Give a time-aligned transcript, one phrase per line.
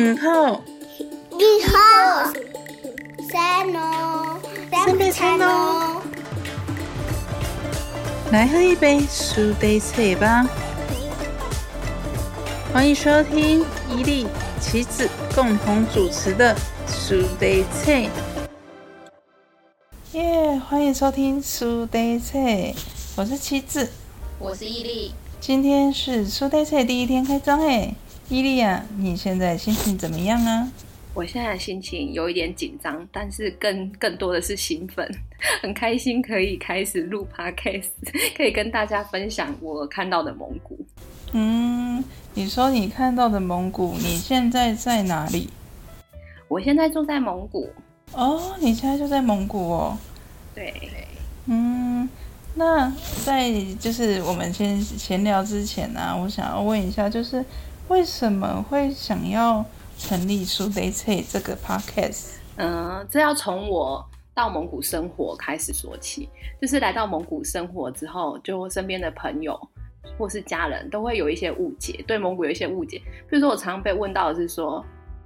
[0.00, 0.62] 五号，
[1.32, 2.32] 你好，
[3.30, 6.00] 三哦，三杯餐哦，
[8.32, 10.48] 来喝一杯苏打茶吧。
[12.72, 14.26] 欢迎收听伊利、
[14.58, 16.56] 棋子共同主持的
[16.86, 17.46] 苏打
[17.84, 17.92] 茶。
[20.12, 20.58] 耶！
[20.66, 22.38] 欢迎收听苏打茶，
[23.16, 23.86] 我是棋子，
[24.38, 25.12] 我是伊利。
[25.42, 27.94] 今天是苏打茶第一天开张哎，
[28.30, 30.70] 伊利亚，你现在心情怎么样啊？
[31.12, 35.04] 我现在心情有一点紧张，但是更更多的是兴奋，
[35.60, 37.88] 很开心可以开始录 podcast，
[38.36, 40.78] 可以跟大家分享我看到的蒙古。
[41.32, 42.02] 嗯，
[42.32, 45.50] 你说你看到的蒙古，你现在在哪里？
[46.46, 47.68] 我现在住在蒙古。
[48.12, 49.98] 哦，你现在就在蒙古哦。
[50.54, 50.72] 对。
[51.46, 52.08] 嗯，
[52.54, 52.92] 那
[53.24, 57.44] 在就是我们先闲聊之前呢，我想要问一下，就是
[57.90, 59.64] 为什么会想要？
[60.02, 66.26] 成立苏德翠这个 podcast，嗯，这要从我到蒙古生活开始说起。
[66.58, 69.60] 就是来到蒙古生活之后，就身边的朋友
[70.16, 72.96] 或是家人都会有一些误解，对蒙古有一些误解。
[73.28, 74.82] 比如说，我常常被问到的是说：“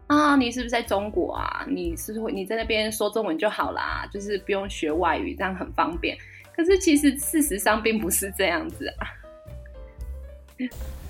[0.08, 1.64] 啊，你是不是在中国啊？
[1.68, 6.18] 你是会你在那边说中文就好啦，就是不用学外语，这样很方便。”
[6.52, 9.06] 可是其实事实上并不是这样子啊。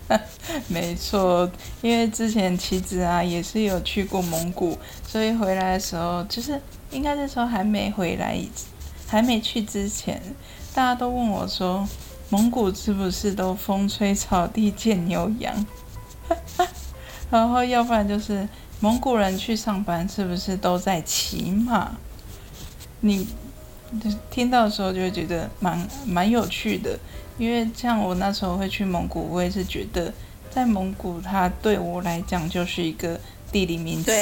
[0.69, 8.38] 没错，因为之前妻子啊也是有去过蒙古，所以回来的时候，就是应该是说还没回来，
[9.06, 10.20] 还没去之前，
[10.74, 11.88] 大家都问我说，
[12.28, 15.66] 蒙古是不是都风吹草低见牛羊？
[17.30, 18.46] 然后要不然就是
[18.80, 21.92] 蒙古人去上班是不是都在骑马？
[23.00, 23.27] 你
[24.30, 26.98] 听到的时候就会觉得蛮蛮有趣的。
[27.36, 30.12] 因为像我那时候会去蒙古，我也是觉得
[30.50, 33.18] 在蒙古，它对我来讲就是一个
[33.50, 34.12] 地理名词。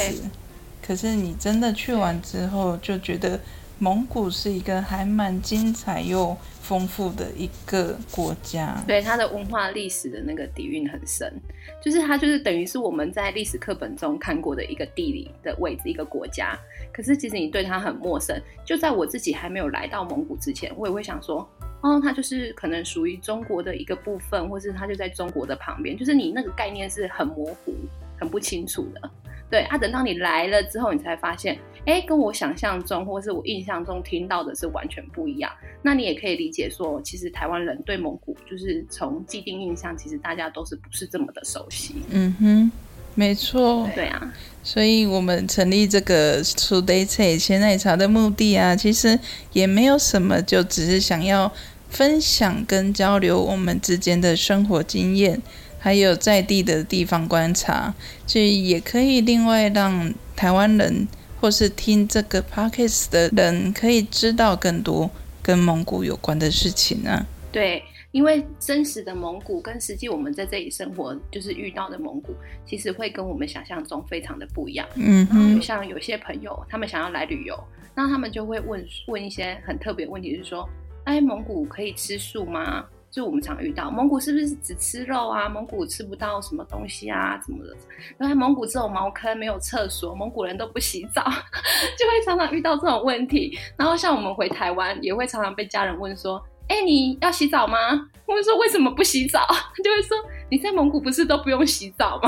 [0.81, 3.39] 可是你真的去完之后，就觉得
[3.79, 8.81] 蒙古是一个还蛮精彩又丰富的一个国家。
[8.87, 11.33] 对它的文化历史的那个底蕴很深，
[11.81, 16.57] 就是它就是等于是我们在历史课本中看过的一个地理的位置，一个国家。
[16.93, 18.39] 可是其实你对它很陌生。
[18.65, 21.47] 就在我自己还没有来到蒙古之前，我也会想说。
[21.81, 27.75] 哦，它就是可能属于中国的一个部分，或是它就在中国的旁边，就是你那个概念是很模糊、
[28.17, 29.11] 很不清楚的。
[29.53, 31.55] 对啊，等到你来了之后，你才发现，
[31.85, 35.51] 哎，跟我想象中或是我印象中听到的是完全不一样。
[35.83, 41.97] 那你也可以理解说，其实台湾人对蒙古就是从既定印象，其实大家都是不是这么的熟悉。
[42.09, 42.71] 嗯哼，
[43.13, 43.87] 没错。
[43.93, 49.19] 对啊，所以我们成立这个苏德菜鲜奶茶的目的啊，其实
[49.51, 51.53] 也没有什么，就只是想要。
[51.89, 55.39] 分享跟交流我们之间的生活经验，
[55.83, 57.93] 还有在地的地方观察，
[58.25, 61.05] 所以也可以另外让台湾人
[61.41, 65.11] 或是听这个 podcast 的人可以知道更多
[65.41, 67.25] 跟蒙古有关的事情呢。
[67.51, 72.33] 对，因为真实的蒙古跟实际我们在这里生活就是遇到的蒙古，
[72.65, 74.87] 其实会跟我们想象中非常的不一样。
[74.95, 77.61] 嗯哼，像有些朋友他们想要来旅游，
[77.93, 80.65] 那他们就会问问一些很特别问题，是说。
[81.05, 82.85] 哎，蒙古可以吃素吗？
[83.13, 85.47] 就我们常遇到，蒙古是不是只吃肉啊？
[85.47, 87.39] 蒙古吃不到什么东西啊？
[87.45, 87.71] 怎么的？
[88.19, 91.21] 因为蒙古只有茅坑，没有厕所，蒙古人都不洗澡，
[91.95, 93.55] 就会常常遇到这种问题。
[93.77, 97.77] 然后像我们回台湾，也会常常被家人问说：“哎，你要洗澡吗？”
[98.25, 100.17] 我们说：“为什么不洗澡？”他就会说
[100.49, 102.27] ：“你在蒙古不是都不用洗澡吗？”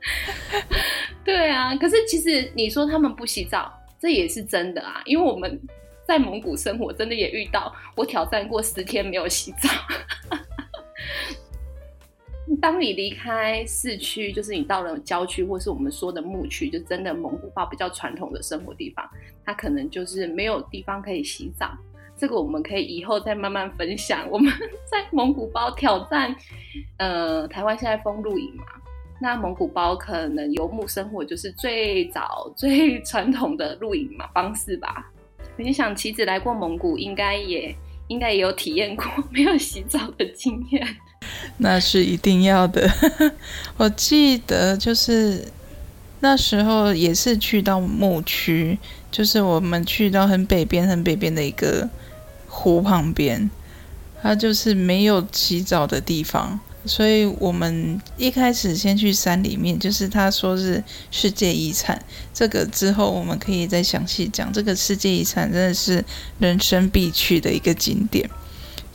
[1.22, 3.70] 对啊，可是其实你说他们不洗澡，
[4.00, 5.60] 这也是真的啊，因为我们。
[6.10, 9.68] 在蒙古生活，真的也遇到我挑战过十天没有洗澡。
[12.60, 19.08] 当你离开市区，就是你到了郊区，或是我们说的牧区，就真的蒙古包比较传统的生活地方，
[19.44, 21.70] 它可能就是没有地方可以洗澡。
[22.16, 24.28] 这个我们可以以后再慢慢分享。
[24.28, 24.52] 我们
[24.90, 26.34] 在蒙古包挑战，
[26.98, 28.64] 呃，台湾现在封露营嘛，
[29.20, 35.08] 那蒙古包可能游牧生活就是最早最传统的露营嘛方式吧。
[35.60, 37.74] 你想，棋子来过蒙古，应该也
[38.08, 40.96] 应该也有体验过 没有洗澡的经验。
[41.58, 42.90] 那是一定要的。
[43.76, 45.46] 我记得就是
[46.20, 48.78] 那时候也是去到牧区，
[49.10, 51.88] 就是我们去到很北边、很北边的一个
[52.48, 53.50] 湖旁边，
[54.22, 56.58] 它就是没有洗澡的地方。
[56.86, 64.50] 所以我们一开始先去山里面，就是他说是世界遗产，这个之后我们可以再详细讲。
[64.52, 66.02] 这个世界遗产真的是
[66.38, 68.28] 人生必去的一个景点，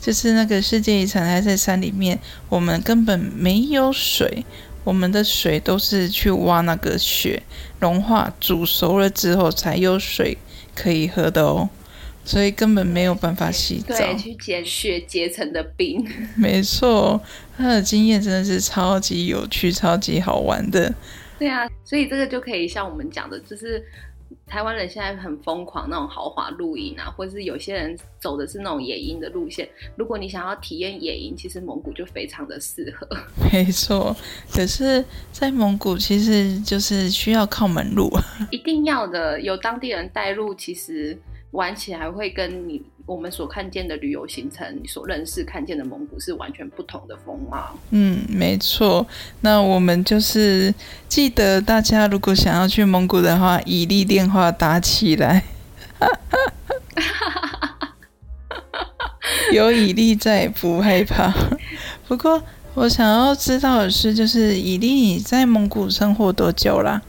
[0.00, 2.18] 就是那个世界遗产还在山里面，
[2.48, 4.44] 我们根本没有水，
[4.82, 7.42] 我们的水都是去挖那个雪
[7.78, 10.36] 融化煮熟了之后才有水
[10.74, 11.68] 可以喝的哦，
[12.26, 13.96] 所以根本没有办法洗澡。
[13.96, 16.04] 对，去捡雪结成的冰。
[16.36, 17.18] 没错，
[17.56, 20.92] 他的经验真的是超级有趣、超级好玩的。
[21.38, 23.84] 对啊，所以这个就可以像我们讲的，就是
[24.46, 29.68] 台湾人现在很疯狂那种豪华露营啊，或者是有些人走的是那种野营的路线。
[29.96, 33.06] 如果你想要体验野营，其实蒙古就非常的适合。
[33.52, 34.16] 没错，
[34.50, 38.10] 可是，在蒙古其实就是需要靠门路，
[38.50, 41.16] 一定要的，有当地人带路，其实
[41.56, 42.82] 玩起来会跟你。
[43.06, 47.78] 我们所看见的旅游行程，你所认识看见的蒙古是完全不同的风貌。
[47.90, 49.06] 嗯，没错。
[49.42, 50.74] 那我们就是
[51.08, 55.44] 记得大家如果想要去蒙古的话，以利电话打起来。
[59.52, 61.32] 有以利在，不害怕。
[62.08, 62.42] 不过
[62.74, 67.00] 我想要知道的是，就是以利你在蒙古生活多久啦？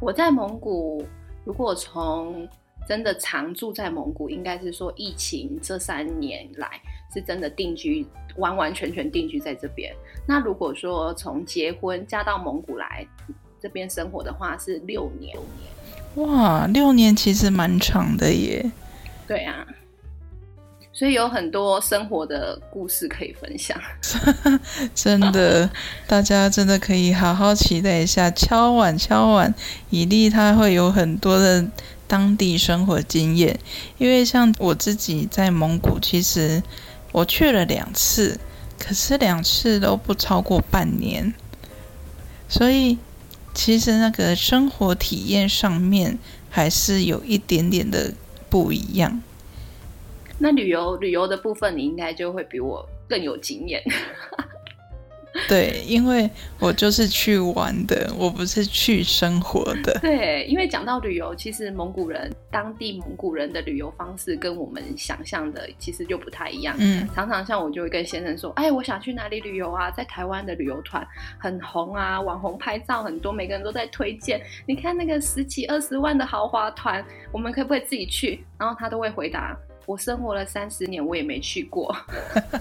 [0.00, 1.06] 我在蒙古，
[1.44, 2.48] 如果从
[2.88, 6.80] 真的常住在蒙古，应该是说疫情这三年来
[7.12, 8.06] 是真的定居，
[8.36, 9.92] 完完全全定居在这边。
[10.24, 13.04] 那如果说从结婚嫁到蒙古来
[13.60, 15.36] 这边生活的话，是六年。
[16.14, 18.70] 哇，六年其实蛮长的耶。
[19.26, 19.66] 对啊，
[20.92, 23.76] 所以有很多生活的故事可以分享。
[24.94, 25.68] 真的，
[26.06, 29.52] 大家真的可以好好期待一下，敲碗敲碗，
[29.90, 31.66] 以利他会有很多的。
[32.06, 33.58] 当地生活经验，
[33.98, 36.62] 因为像我自己在蒙古，其实
[37.12, 38.38] 我去了两次，
[38.78, 41.34] 可是两次都不超过半年，
[42.48, 42.98] 所以
[43.54, 46.18] 其实那个生活体验上面
[46.50, 48.12] 还是有一点点的
[48.48, 49.22] 不一样。
[50.38, 53.82] 那旅游旅游的部分，你应该就会比我更有经验。
[55.48, 56.28] 对，因为
[56.58, 59.98] 我就是去玩的，我不是去生活的。
[60.00, 66.74] 对，因为讲到旅游，其实蒙古人当地蒙古人的旅游方式跟我们想象的其实就不太一样。
[66.78, 69.90] 嗯，常常像我就会跟先生说：“哎，我想去哪里旅游啊？
[69.90, 71.06] 在台湾的旅游团
[71.38, 74.40] 很红啊，网红拍照很多，每个人都在推荐。
[74.66, 79.56] 你看那个十几二十万的豪华团，我们可不可以自己去？”然后他都会回答。
[79.86, 81.94] 我生活了三十年，我也没去过，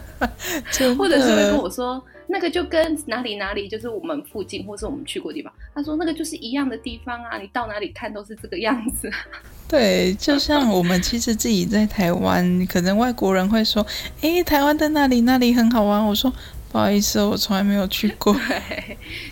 [0.98, 5.52] 或者是会跟我说，那个就跟哪里哪里，就是我们附近或是我们去过地方。
[5.74, 9.12] 他说那个就是一样的地方啊，你到哪里看都是这个样子。
[9.68, 13.86] 对，就像我们其实自己在台湾，可能外国人会说，
[14.22, 16.06] 哎，台湾的那里那里很好玩。
[16.06, 16.32] 我说
[16.72, 18.36] 不好意思，我从来没有去过。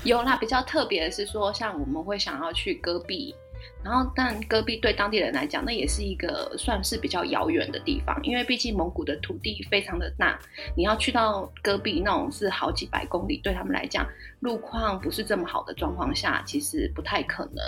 [0.04, 3.36] 有啦，比较特别的是说，像我们会想要去戈壁。
[3.84, 10.40] 然后，但戈壁对当地人来讲，那也是一个算是比较遥远的地方，因为毕竟蒙古的土地非常的大，
[10.76, 14.08] 你要去到戈壁那种是好几百公里，对他们来讲，
[14.40, 17.64] 路况不是这么好的状况下，其实不太可能。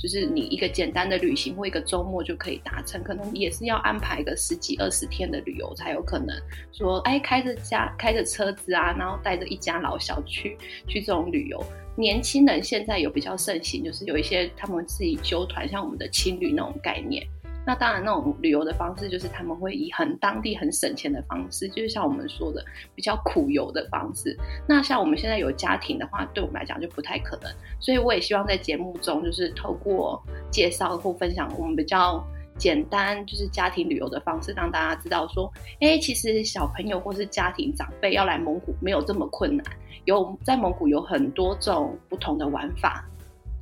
[0.00, 6.34] 就是你一个简单的旅行或一个周末就可以达成，可能也是要安排个十几二十天的旅游才有可能
[6.72, 10.56] 说，哎，开着家开着车子啊，然后带着一家老小去
[10.88, 11.62] 去这种旅游。
[11.96, 17.26] 年轻人现在有比较盛行，就是有一些他们自己揪团，像我们的青旅那种概念。
[17.66, 22.64] 那当然，那种旅游的方式就是他们会以很当地、很省钱的方式，就是像我们说的
[22.94, 24.36] 比较苦游的方式。
[24.66, 27.52] 那像我们现在有家庭的话，对我们来讲就不太可能。
[27.78, 32.24] 所以我也希望在节目中，就是透过介绍或分享我们比较
[32.56, 39.64] 简单，就是家庭旅游的方式，让大家知道说，哎，其实小朋友或是家庭长辈要来蒙古没有这么困难。
[40.06, 43.06] 有在蒙古有很多种不同的玩法。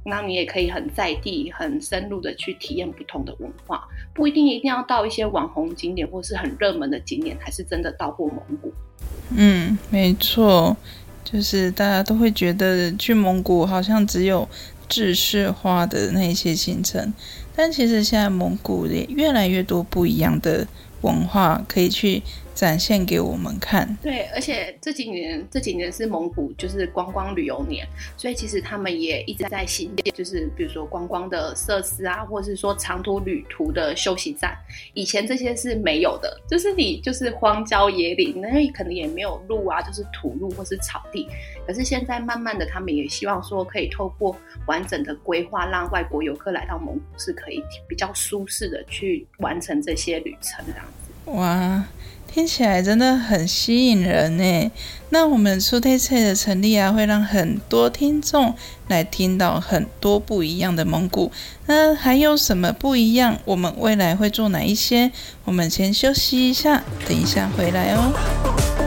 [0.04, 8.72] 那你也可以很在地、很深入的去体验不同的文化，不一定一定要到一些网红景点或是很热门的景点，才是真的到过蒙古。
[9.36, 10.76] 嗯，没错，
[11.24, 14.48] 就是大家都会觉得去蒙古好像只有
[14.88, 17.12] 制式化的那些行程，
[17.54, 20.66] 但其实现在蒙古也越来越多不一样的
[21.02, 22.22] 文化可以去。
[22.58, 23.96] 展现给我们看。
[24.02, 27.86] 对，而且这几年这几年是蒙古就是观光旅游年，
[28.16, 34.58] 所以其实他们也一直在新建，就是比如说观光的设施啊，或是说长途旅途的休息站。
[34.92, 41.28] 以前这些是没有的，就是你就是荒郊野岭，那可能也没有路啊，就是土路或是草地。
[41.64, 44.36] 可是现在慢慢的，他们也希望说可以透过
[44.66, 51.30] 完整的规划，让外国游客来到蒙古是可以比较舒适的去完成这些旅程这样子。
[51.30, 51.86] 哇！
[52.32, 54.70] 听起来真的很吸引人呢。
[55.10, 58.54] 那我们苏推测的成立啊，会让很多听众
[58.86, 61.32] 来听到很多不一样的蒙古。
[61.66, 63.38] 那还有什么不一样？
[63.46, 65.10] 我们未来会做哪一些？
[65.44, 68.77] 我们先休息一下，等一下回来哦。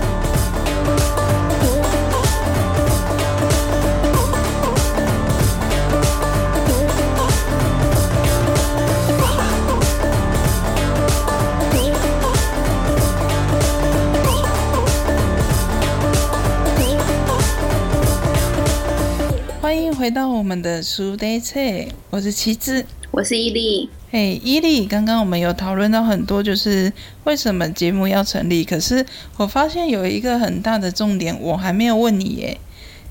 [20.01, 23.87] 回到我们的书 day 菜，我是旗子，我是伊利。
[24.09, 26.91] 嘿，伊利，刚刚我们有讨论到很多，就是
[27.25, 28.65] 为什么节目要成立。
[28.65, 29.05] 可是
[29.37, 32.57] 我发现有一个很大的重点，我还没有问你耶，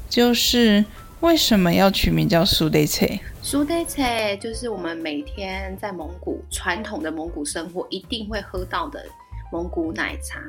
[0.08, 0.84] 就是
[1.20, 3.20] 为什么要取名叫书 day 菜？
[3.40, 9.00] 书 day 菜就是我们每天在蒙古传统的蒙古生活一定会喝到的
[9.52, 10.40] 蒙古奶茶。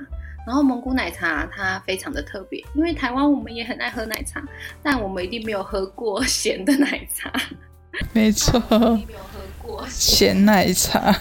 [0.45, 4.43] 然后蒙古奶茶它非常的特别，因为台湾我们也很爱喝奶茶，
[4.81, 7.31] 但我们一定没有喝过咸的奶茶。
[8.13, 11.13] 没错，没有喝过咸奶茶。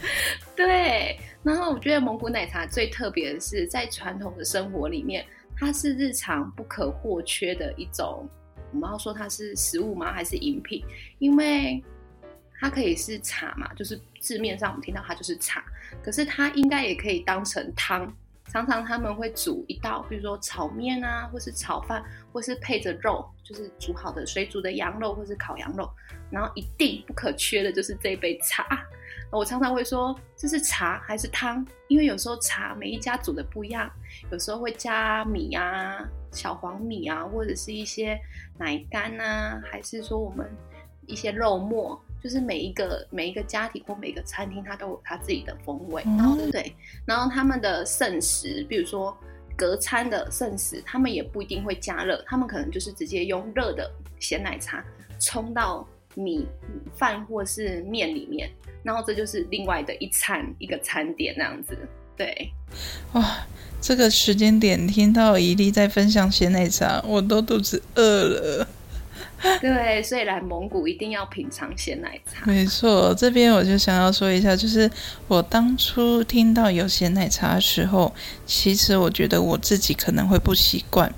[0.54, 5.24] 对，然后我觉得蒙古奶茶最特别的是，在传统的生活里面，
[5.56, 8.28] 它是日常不可或缺的一种。
[8.72, 10.12] 我们要说它是食物吗？
[10.12, 10.84] 还是饮品？
[11.18, 11.82] 因为
[12.58, 15.64] 它可以是茶嘛，就是字面上我们听到它就是茶，
[16.02, 18.12] 可是它应该也可以当成汤。
[18.48, 25.90] 常常他们会煮一道，比如说炒面啊，或是炒饭，或是配着肉，就是煮好的水煮的羊肉或是烤羊肉，
[26.30, 28.64] 然后一定不可缺的就是这杯茶。
[29.30, 33.90] 我常常会说这是茶还是汤，因为有时候茶每一家煮的不一样，
[34.30, 35.98] 有时候会加米啊、
[36.30, 38.18] 小黄米啊，或者是一些
[38.56, 40.48] 奶干啊，还是说我们
[41.06, 42.00] 一些肉末。
[42.26, 46.02] 就是每一个每一个家庭或每一个餐厅，它都有它自己的风味。
[46.04, 46.74] 然后对，
[47.06, 49.16] 然后他们的剩食，比如说
[49.56, 54.84] 隔餐的剩食，他们也不一定会加热，他们可能就是直接用热的咸奶茶
[55.20, 56.48] 冲到米
[56.96, 58.50] 饭或是面里面，
[58.82, 61.78] 然后这就是另外的一餐一个餐点那样子。
[62.16, 62.50] 对，
[63.12, 63.46] 哇，
[63.80, 68.68] 这个时间点听到伊利在分享咸奶茶，我都肚子饿了。
[69.60, 72.46] 对，所以来蒙古一定要品尝鲜奶茶。
[72.46, 74.90] 没错，这边我就想要说一下，就是
[75.28, 81.12] 我当初听到有鲜奶茶的时候，其实我觉得我自己可能会不习惯。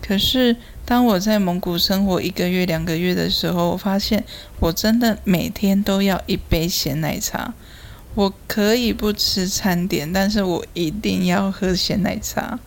[0.00, 4.24] 可是当我在蒙古生活一个月、两个月的时候，我发现
[4.60, 7.54] 我真的每天都要一杯鲜奶茶。
[8.14, 12.58] 我可以不吃餐点，但是我一定要喝鲜奶茶。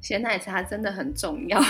[0.00, 1.62] 鲜奶茶真的很重要。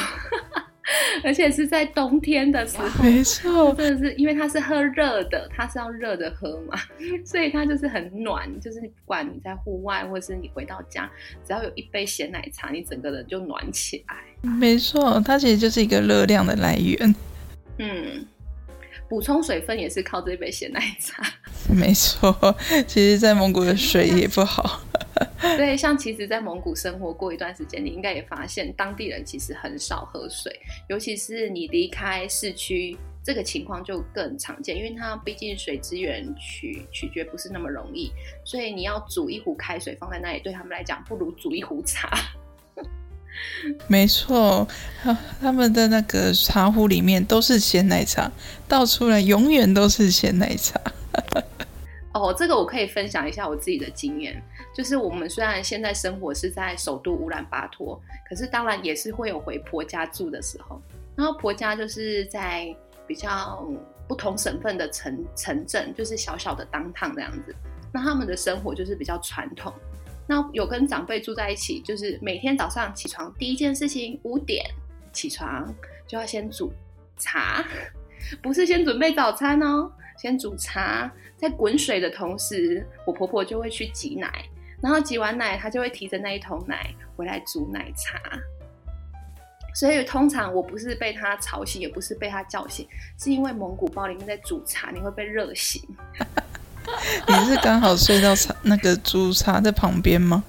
[1.25, 6.79] 而且是在冬天的时候，没错，真的是因为它是喝热的，它是要热的喝嘛，
[7.25, 8.49] 所以它就是很暖。
[8.61, 11.11] 就是不管你在户外，或者是你回到家，
[11.47, 14.17] 只要有一杯咸奶茶，你整个人就暖起来。
[14.51, 17.15] 没错，它其实就是一个热量的来源。
[17.79, 18.25] 嗯，
[19.09, 21.23] 补充水分也是靠这杯咸奶茶。
[21.69, 22.55] 没错，
[22.87, 24.81] 其实，在蒙古的水也不好。
[25.57, 30.59] 对，像其实，在蒙古生活过一段时间，你应该也发现，当地人其实很少喝水，
[30.89, 38.11] 尤其是你离开市区，这个情况就更常见，因为它毕竟水资源取取决不是那么容易，
[38.45, 42.11] 所以你要煮一壶开水放在那里，对他们来讲，不如煮一壶茶。
[43.89, 44.67] 没错，
[45.41, 48.31] 他们的那个茶壶里面都是鲜奶茶，
[48.69, 50.81] 倒出来永远都是鲜奶茶。
[52.15, 54.41] 哦，这个我可以分享一下我自己的经验。
[54.75, 60.83] 就是我们虽然现在生活是在首都乌兰巴托，可是当然也是会有回婆家住的时候。
[61.17, 62.75] 然后婆家就是在
[63.07, 63.65] 比较
[64.09, 67.55] 不同省份的城城镇，就是小小的当趟这样子。
[67.93, 69.73] 那他们的生活就是比较传统。
[70.27, 74.65] 那有跟长辈住在一起，就是每天早上起床第一件事情，五点
[75.13, 75.73] 起床
[76.07, 76.73] 就要先煮
[77.17, 77.65] 茶，
[78.43, 79.89] 不是先准备早餐哦。
[80.17, 84.49] 先煮茶，在滚水的同时，我婆婆就会去挤奶，
[84.81, 88.21] 然后挤完奶，他就会提着那一桶奶回来煮奶茶。
[89.75, 92.87] 所以通常我不是被他吵醒，也不是被他叫醒，
[93.19, 95.83] 是因为蒙古包里面在煮茶，你会被热醒。
[97.27, 100.45] 你是刚好睡到茶那个煮茶在旁边吗？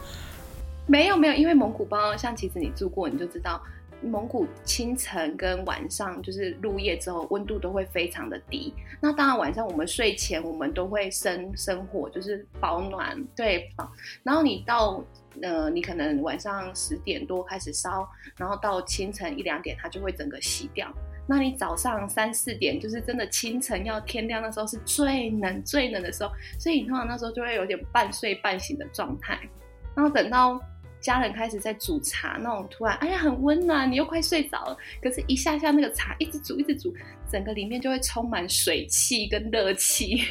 [0.85, 3.59] 没有没有，因为蒙古包像其实你住过，你就知道。
[4.05, 8.73] 蒙古清晨跟晚上就是入夜之后，温度都会非常的低。
[9.01, 13.21] 那当然晚上我们睡前我们都会生生火，就是保暖。
[13.35, 13.69] 对，
[14.23, 15.03] 然后你到
[15.41, 18.07] 呃，你可能晚上十点多开始烧，
[18.37, 20.87] 然后到清晨一两点它就会整个熄掉。
[21.27, 29.39] 那你早上三四点就是真的清晨要天亮的时候是最冷最冷的时候，所以你通常那时候就会有点半睡半醒的状态。
[29.95, 30.61] 然后等到。
[31.05, 34.75] 家人开始在煮茶，那种突然，哎呀，很温暖，你又快睡着了。
[34.99, 36.91] 可是，一下下那个茶一直煮，一直煮，
[37.31, 40.23] 整个里面就会充满水汽跟热气。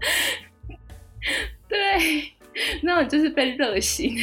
[1.68, 2.32] 对，
[2.82, 4.16] 那种就是被热醒。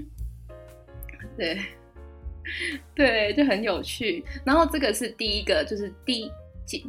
[1.38, 1.58] 对，
[2.94, 4.22] 对，就很有趣。
[4.44, 6.30] 然后这个是第一个，就是第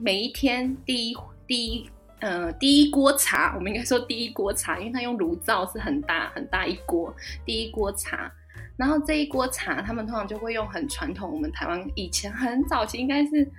[0.01, 1.15] 每一天第一
[1.47, 1.89] 第一。
[2.19, 7.13] 呃，第一锅茶，我们应该说第一锅茶，因为它用炉灶是很大很大一锅。
[7.45, 8.29] 第一锅茶，
[8.75, 13.49] 然后这一锅茶，他们通常就会用很传统，我们台湾以前很早期应该是，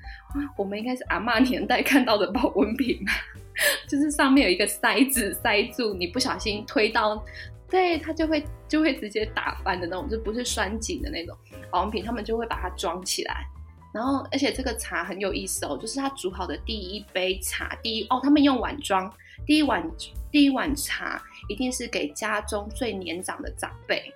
[0.57, 3.03] 我们应该是阿妈年代看到的保温瓶，
[3.89, 7.25] 就是上面有一个塞子塞住，你不小心推到，
[7.71, 11.35] 对，它就会就会直接打翻的那种，就不是栓紧的那种
[11.71, 13.47] 保温瓶，他们就会把它装起来。
[13.93, 19.13] 然后，而且这个茶很有意思哦，就是他煮好的第一杯茶，第一哦，他们用碗装，
[19.45, 19.85] 第一碗
[20.31, 24.15] 第一碗茶一定是给家中最年长的长辈。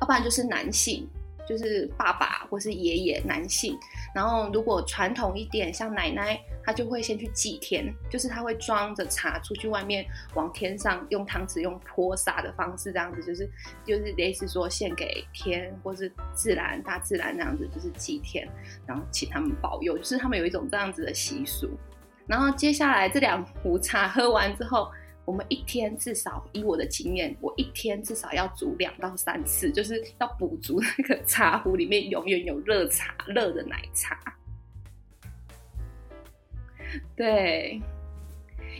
[0.00, 1.06] 要不然就是男性，
[1.48, 3.78] 就是爸爸或是爷爷，男性。
[4.14, 13.48] 然后如果传统一点，像奶奶，她就会先去祭天，就是她会装着茶出去外面，往天上用汤匙用泼洒的方式，这样子就是
[13.84, 18.48] 就是类似说献给天或是自然大自然这样子，就是祭天，
[18.86, 21.68] 然后请他们保佑，就是他们有一种这样子的习俗。
[22.26, 24.90] 然后接下来这两壶茶喝完之后。
[25.24, 34.18] 我们一天至少，以我的经验，我一天至少要煮两到三次，就是要补足那个茶壶里面永远有热茶、热的奶茶。
[37.16, 37.80] 对，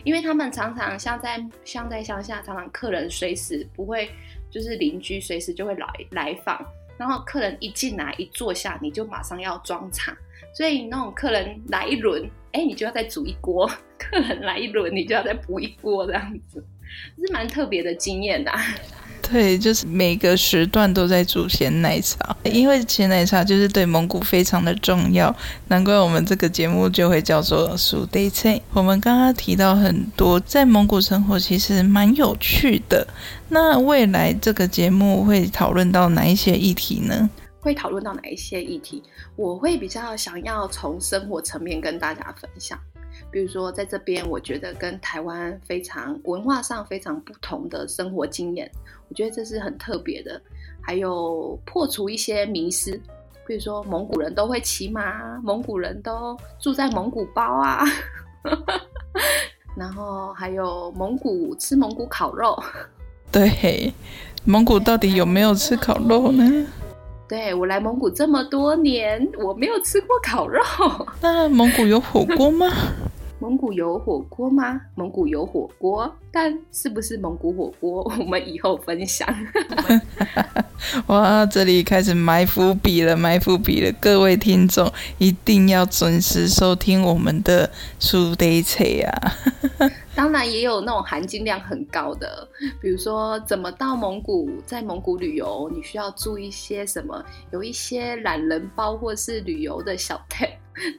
[0.03, 4.09] 因为他们常常像在像在乡下，常常客人随时不会，
[4.51, 6.63] 就是邻居随时就会来来访，
[6.97, 10.15] 然后客人一进来一坐下，你就马上要装茶，
[10.53, 12.29] 所以那种客人来一轮。
[12.53, 13.67] 哎，你就要再煮一锅，
[13.97, 16.63] 客人来一轮，你就要再补一锅，这样子，
[17.17, 18.51] 是蛮特别的经验的。
[19.27, 25.35] 对，就是每个时段都在煮咸奶茶，因为咸奶茶就是对蒙古非常的重要，
[25.69, 28.61] 难怪我们这个节目就会叫做“苏得菜”。
[28.73, 33.07] 我们刚刚提到很多在蒙古生活，其实蛮有趣的。
[33.49, 37.27] 那未来这个节目会讨论到哪一些议题呢？
[37.63, 39.01] 会讨论到哪一些议题？
[39.37, 42.77] 我会比较想要从生活层面跟大家分享，
[43.31, 48.69] 比如说在这边，我觉得跟台湾非常文化上非常不同的生活经验，
[49.07, 50.39] 我觉得这是很特别的。
[50.81, 52.91] 还有破除一些迷思，
[53.47, 57.85] 比如说蒙古人都会骑马，蒙古人都住在蒙古包啊，
[59.77, 62.61] 然后还有蒙古吃蒙古烤肉。
[63.31, 63.93] 对，
[64.43, 66.43] 蒙古到底有没有吃烤肉呢？
[67.33, 70.61] 对我来蒙古这么多年，我没有吃过烤肉。
[71.19, 72.67] 那蒙古有火锅吗？
[73.43, 74.79] 蒙古有火锅吗？
[74.95, 79.27] 蒙古有火锅，但是不是蒙古火锅，我们以后分享。
[81.07, 83.91] 哇，这里开始埋伏笔了，埋伏笔了！
[83.99, 89.11] 各位听众一定要准时收听我们的苏得菜啊！
[90.15, 92.47] 当然也有那种含金量很高的，
[92.81, 97.21] 比如说怎么到蒙古，在蒙古旅游，你需要注意些什么？
[97.51, 100.51] 有一些懒人包或是旅游的小 tip，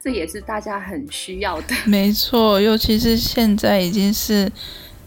[0.03, 1.75] 这也是大家很需要的。
[1.87, 4.51] 没错，尤其是现在已经是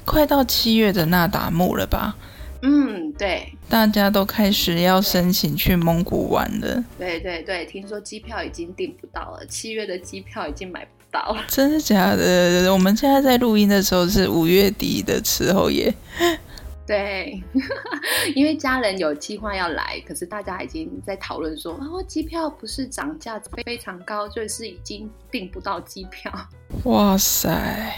[0.06, 2.16] 快到七月的那达慕了吧？
[2.62, 6.84] 嗯，对，大家都开始要申请去蒙古玩了。
[6.98, 11.46] 对对对，听说机票已经订不到了，七月的机票已经买不到了。
[11.48, 12.74] 真的假的？
[12.74, 15.94] 我们现在在录音的时候是五月底的时候耶。
[16.88, 17.44] 对，
[18.34, 26.32] 因为家人有计划要来，可是大家已经在讨论说，哦，机票不是涨价非常高，就是已经订不到机票。
[26.86, 27.94] 哇塞！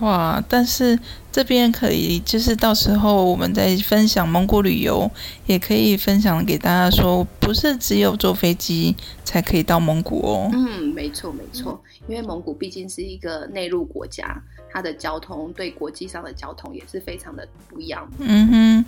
[0.00, 0.42] 哇！
[0.48, 0.98] 但是
[1.32, 5.10] 这边可以，就是到时候我们在分享蒙古旅游，
[5.46, 10.50] 也可以分享给大家说，不是只有坐飞机才可以到蒙古哦。
[10.52, 18.08] 嗯，没错没错，因为蒙古毕竟是一个内陆国家，它的交通对国际上的交通也是非常的不一样。
[18.18, 18.84] 嗯哼。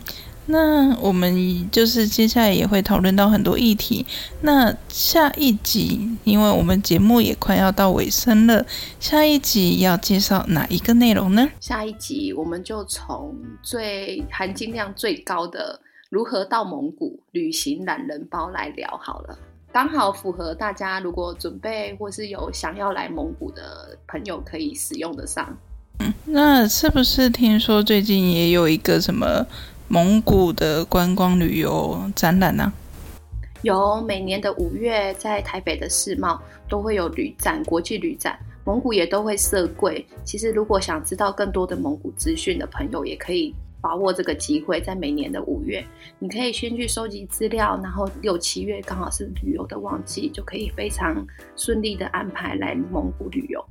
[0.46, 4.04] 那我们就是接下来也会讨论到很多议题。
[4.40, 8.66] 那下一集，因为我们节目也快要到尾声了，
[8.98, 11.48] 下一集要介绍哪一个内容呢？
[11.60, 19.38] 下一集我们就从最含金量最高的如何到蒙古旅行懒人包来聊好了，
[19.72, 25.56] 刚好符合大家如果准备或是有想要来蒙古的朋友可以使用得上。
[26.00, 29.46] 嗯，那是不是听说最近也有一个什么？
[29.88, 32.72] 蒙古的观光旅游展览呢？
[33.60, 40.04] 有，每年的五月在台北的世贸都会有旅展，国际旅展，蒙古也都会设柜。
[40.24, 45.84] 其实，如果想知道更多的蒙古资讯的朋友，也可以把握这个机会，在每年的五月，
[46.20, 53.64] 你可以先去收集资料，然后六七月刚好是旅游的旺季，就可以非常顺利的安排来蒙古旅游。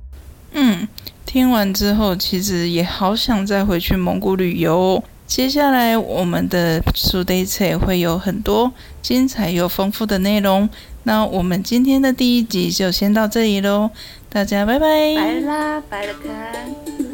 [0.52, 0.86] 嗯，
[1.24, 5.02] 听完之后，其实也好想再回去蒙古旅游。
[5.26, 10.68] 接下来我们的苏 day 会有很多精彩又丰富的内容。
[11.04, 13.90] 那我们今天的第一集就先到这里喽，
[14.28, 15.14] 大家拜拜。
[15.16, 17.11] 拜啦，拜了，看。